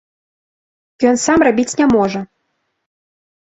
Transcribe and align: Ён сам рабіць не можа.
Ён 1.11 1.15
сам 1.25 1.39
рабіць 1.49 1.77
не 1.85 1.89
можа. 1.95 2.19